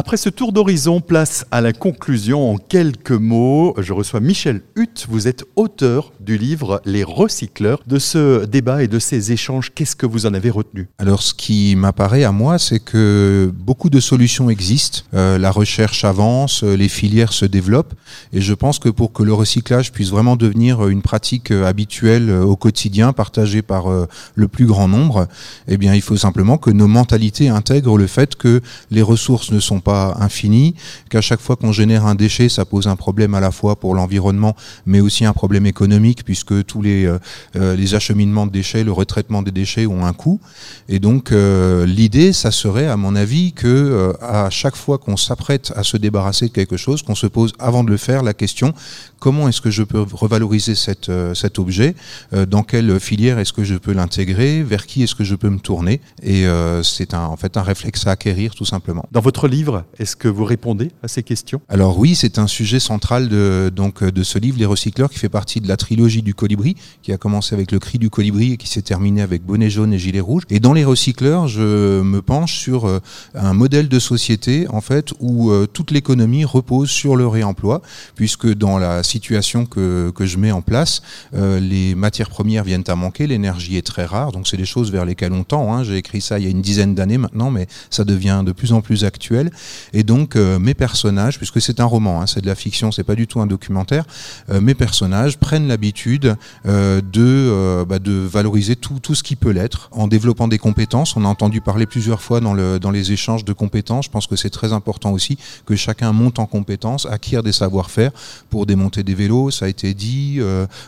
Après 0.00 0.16
ce 0.16 0.30
tour 0.30 0.52
d'horizon, 0.52 1.02
place 1.02 1.44
à 1.50 1.60
la 1.60 1.74
conclusion 1.74 2.52
en 2.52 2.56
quelques 2.56 3.10
mots. 3.10 3.74
Je 3.76 3.92
reçois 3.92 4.20
Michel 4.20 4.62
Hutt. 4.74 5.06
Vous 5.10 5.28
êtes 5.28 5.44
auteur 5.56 6.14
du 6.20 6.38
livre 6.38 6.80
Les 6.86 7.04
recycleurs. 7.04 7.82
De 7.86 7.98
ce 7.98 8.46
débat 8.46 8.82
et 8.82 8.88
de 8.88 8.98
ces 8.98 9.30
échanges, 9.30 9.72
qu'est-ce 9.74 9.96
que 9.96 10.06
vous 10.06 10.24
en 10.24 10.32
avez 10.32 10.48
retenu? 10.48 10.88
Alors, 10.96 11.22
ce 11.22 11.34
qui 11.34 11.76
m'apparaît 11.76 12.24
à 12.24 12.32
moi, 12.32 12.58
c'est 12.58 12.78
que 12.78 13.52
beaucoup 13.54 13.90
de 13.90 14.00
solutions 14.00 14.48
existent. 14.48 15.00
Euh, 15.12 15.36
la 15.36 15.50
recherche 15.50 16.02
avance, 16.06 16.62
les 16.62 16.88
filières 16.88 17.34
se 17.34 17.44
développent. 17.44 17.92
Et 18.32 18.40
je 18.40 18.54
pense 18.54 18.78
que 18.78 18.88
pour 18.88 19.12
que 19.12 19.22
le 19.22 19.34
recyclage 19.34 19.92
puisse 19.92 20.08
vraiment 20.08 20.36
devenir 20.36 20.88
une 20.88 21.02
pratique 21.02 21.50
habituelle 21.50 22.30
au 22.30 22.56
quotidien, 22.56 23.12
partagée 23.12 23.60
par 23.60 23.90
euh, 23.90 24.08
le 24.34 24.48
plus 24.48 24.64
grand 24.64 24.88
nombre, 24.88 25.28
eh 25.68 25.76
bien, 25.76 25.94
il 25.94 26.00
faut 26.00 26.16
simplement 26.16 26.56
que 26.56 26.70
nos 26.70 26.88
mentalités 26.88 27.50
intègrent 27.50 27.98
le 27.98 28.06
fait 28.06 28.34
que 28.34 28.62
les 28.90 29.02
ressources 29.02 29.50
ne 29.50 29.60
sont 29.60 29.80
pas 29.80 29.89
infini, 29.90 30.74
qu'à 31.08 31.20
chaque 31.20 31.40
fois 31.40 31.56
qu'on 31.56 31.72
génère 31.72 32.06
un 32.06 32.14
déchet, 32.14 32.48
ça 32.48 32.64
pose 32.64 32.86
un 32.86 32.96
problème 32.96 33.34
à 33.34 33.40
la 33.40 33.50
fois 33.50 33.76
pour 33.76 33.94
l'environnement, 33.94 34.56
mais 34.86 35.00
aussi 35.00 35.24
un 35.24 35.32
problème 35.32 35.66
économique, 35.66 36.24
puisque 36.24 36.64
tous 36.64 36.82
les, 36.82 37.04
euh, 37.04 37.18
euh, 37.56 37.76
les 37.76 37.94
acheminements 37.94 38.46
de 38.46 38.52
déchets, 38.52 38.84
le 38.84 38.92
retraitement 38.92 39.42
des 39.42 39.50
déchets 39.50 39.86
ont 39.86 40.04
un 40.04 40.12
coût. 40.12 40.40
Et 40.88 40.98
donc 40.98 41.32
euh, 41.32 41.86
l'idée, 41.86 42.32
ça 42.32 42.50
serait, 42.50 42.86
à 42.86 42.96
mon 42.96 43.14
avis, 43.16 43.52
que 43.52 44.14
à 44.20 44.50
chaque 44.50 44.76
fois 44.76 44.98
qu'on 44.98 45.16
s'apprête 45.16 45.72
à 45.76 45.82
se 45.82 45.96
débarrasser 45.96 46.46
de 46.48 46.52
quelque 46.52 46.76
chose, 46.76 47.02
qu'on 47.02 47.14
se 47.14 47.26
pose 47.26 47.52
avant 47.58 47.84
de 47.84 47.90
le 47.90 47.96
faire 47.96 48.22
la 48.22 48.34
question 48.34 48.74
comment 49.18 49.48
est-ce 49.48 49.60
que 49.60 49.70
je 49.70 49.82
peux 49.82 50.04
revaloriser 50.12 50.74
cette, 50.74 51.10
cet 51.34 51.58
objet, 51.58 51.94
dans 52.32 52.62
quelle 52.62 52.98
filière 52.98 53.38
est-ce 53.38 53.52
que 53.52 53.64
je 53.64 53.74
peux 53.74 53.92
l'intégrer, 53.92 54.62
vers 54.62 54.86
qui 54.86 55.02
est-ce 55.02 55.14
que 55.14 55.24
je 55.24 55.34
peux 55.34 55.50
me 55.50 55.58
tourner? 55.58 56.00
Et 56.22 56.46
c'est 56.82 57.12
en 57.12 57.36
fait 57.36 57.56
un 57.58 57.62
réflexe 57.62 58.06
à 58.06 58.12
acquérir 58.12 58.54
tout 58.54 58.64
simplement. 58.64 59.06
Dans 59.12 59.20
votre 59.20 59.46
livre, 59.46 59.79
est-ce 59.98 60.16
que 60.16 60.28
vous 60.28 60.44
répondez 60.44 60.90
à 61.02 61.08
ces 61.08 61.22
questions? 61.22 61.60
Alors 61.68 61.98
oui, 61.98 62.14
c'est 62.14 62.38
un 62.38 62.46
sujet 62.46 62.80
central 62.80 63.28
de, 63.28 63.70
donc, 63.74 64.02
de 64.02 64.22
ce 64.22 64.38
livre, 64.38 64.58
Les 64.58 64.66
Recycleurs, 64.66 65.10
qui 65.10 65.18
fait 65.18 65.28
partie 65.28 65.60
de 65.60 65.68
la 65.68 65.76
trilogie 65.76 66.22
du 66.22 66.34
Colibri, 66.34 66.76
qui 67.02 67.12
a 67.12 67.16
commencé 67.16 67.54
avec 67.54 67.72
Le 67.72 67.78
Cri 67.78 67.98
du 67.98 68.10
Colibri 68.10 68.52
et 68.52 68.56
qui 68.56 68.68
s'est 68.68 68.82
terminé 68.82 69.22
avec 69.22 69.44
Bonnet 69.44 69.70
jaune 69.70 69.92
et 69.92 69.98
Gilet 69.98 70.20
rouge. 70.20 70.44
Et 70.50 70.60
dans 70.60 70.72
Les 70.72 70.84
Recycleurs, 70.84 71.48
je 71.48 72.00
me 72.02 72.22
penche 72.22 72.54
sur 72.58 72.86
euh, 72.86 73.00
un 73.34 73.54
modèle 73.54 73.88
de 73.88 73.98
société, 73.98 74.66
en 74.68 74.80
fait, 74.80 75.12
où 75.20 75.50
euh, 75.50 75.66
toute 75.66 75.90
l'économie 75.90 76.44
repose 76.44 76.90
sur 76.90 77.16
le 77.16 77.26
réemploi, 77.26 77.82
puisque 78.14 78.52
dans 78.54 78.78
la 78.78 79.02
situation 79.02 79.66
que, 79.66 80.10
que 80.10 80.26
je 80.26 80.38
mets 80.38 80.52
en 80.52 80.62
place, 80.62 81.02
euh, 81.34 81.60
les 81.60 81.94
matières 81.94 82.30
premières 82.30 82.64
viennent 82.64 82.84
à 82.86 82.94
manquer, 82.94 83.26
l'énergie 83.26 83.76
est 83.76 83.86
très 83.86 84.04
rare, 84.04 84.32
donc 84.32 84.48
c'est 84.48 84.56
des 84.56 84.64
choses 84.64 84.90
vers 84.90 85.04
lesquelles 85.04 85.32
on 85.32 85.44
tend. 85.44 85.74
Hein. 85.74 85.84
J'ai 85.84 85.96
écrit 85.96 86.20
ça 86.20 86.38
il 86.38 86.44
y 86.44 86.48
a 86.48 86.50
une 86.50 86.62
dizaine 86.62 86.94
d'années 86.94 87.18
maintenant, 87.18 87.50
mais 87.50 87.66
ça 87.90 88.04
devient 88.04 88.42
de 88.44 88.52
plus 88.52 88.72
en 88.72 88.80
plus 88.80 89.04
actuel. 89.04 89.50
Et 89.92 90.02
donc 90.02 90.36
euh, 90.36 90.58
mes 90.58 90.74
personnages, 90.74 91.38
puisque 91.38 91.60
c'est 91.60 91.80
un 91.80 91.84
roman, 91.84 92.20
hein, 92.20 92.26
c'est 92.26 92.40
de 92.40 92.46
la 92.46 92.54
fiction, 92.54 92.92
c'est 92.92 93.04
pas 93.04 93.14
du 93.14 93.26
tout 93.26 93.40
un 93.40 93.46
documentaire, 93.46 94.04
euh, 94.50 94.60
mes 94.60 94.74
personnages 94.74 95.38
prennent 95.38 95.68
l'habitude 95.68 96.36
euh, 96.66 97.00
de, 97.00 97.84
bah, 97.84 97.98
de 97.98 98.12
valoriser 98.12 98.76
tout, 98.76 99.00
ce 99.14 99.22
qui 99.22 99.36
peut 99.36 99.50
l'être 99.50 99.88
en 99.92 100.06
développant 100.06 100.48
des 100.48 100.58
compétences. 100.58 101.16
On 101.16 101.24
a 101.24 101.28
entendu 101.28 101.60
parler 101.60 101.86
plusieurs 101.86 102.22
fois 102.22 102.40
dans, 102.40 102.54
le, 102.54 102.78
dans 102.78 102.90
les 102.90 103.12
échanges 103.12 103.44
de 103.44 103.52
compétences. 103.52 104.06
Je 104.06 104.10
pense 104.10 104.26
que 104.26 104.36
c'est 104.36 104.50
très 104.50 104.72
important 104.72 105.12
aussi 105.12 105.38
que 105.66 105.76
chacun 105.76 106.12
monte 106.12 106.38
en 106.38 106.46
compétences, 106.46 107.06
acquiert 107.06 107.42
des 107.42 107.52
savoir-faire 107.52 108.10
pour 108.50 108.66
démonter 108.66 109.02
des 109.02 109.14
vélos, 109.14 109.50
ça 109.50 109.66
a 109.66 109.68
été 109.68 109.94
dit, 109.94 110.40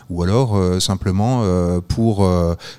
ou 0.09 0.23
alors 0.23 0.81
simplement 0.81 1.43
pour 1.87 2.27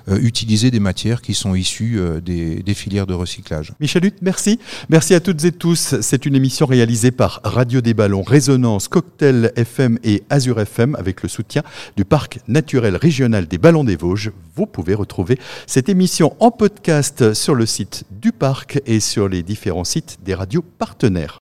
utiliser 0.07 0.71
des 0.71 0.79
matières 0.79 1.21
qui 1.21 1.33
sont 1.33 1.55
issues 1.55 1.99
des, 2.23 2.73
filières 2.73 3.07
de 3.07 3.13
recyclage. 3.13 3.73
Michel 3.79 4.05
merci. 4.21 4.59
Merci 4.89 5.13
à 5.13 5.19
toutes 5.19 5.43
et 5.43 5.51
tous. 5.51 5.84
C'est 5.85 6.25
une 6.25 6.33
émission 6.33 6.65
réalisée 6.65 7.11
par 7.11 7.41
Radio 7.43 7.79
des 7.79 7.93
Ballons, 7.93 8.23
Résonance, 8.23 8.87
Cocktail 8.87 9.51
FM 9.55 9.99
et 10.03 10.23
Azure 10.31 10.59
FM 10.59 10.95
avec 10.95 11.21
le 11.21 11.29
soutien 11.29 11.61
du 11.95 12.05
Parc 12.05 12.39
naturel 12.47 12.95
régional 12.95 13.45
des 13.45 13.59
Ballons 13.59 13.83
des 13.83 13.95
Vosges. 13.95 14.31
Vous 14.55 14.65
pouvez 14.65 14.95
retrouver 14.95 15.37
cette 15.67 15.87
émission 15.87 16.35
en 16.39 16.49
podcast 16.49 17.35
sur 17.35 17.53
le 17.53 17.67
site 17.67 18.03
du 18.09 18.31
parc 18.31 18.81
et 18.87 18.99
sur 18.99 19.29
les 19.29 19.43
différents 19.43 19.83
sites 19.83 20.17
des 20.23 20.33
radios 20.33 20.63
partenaires. 20.63 21.33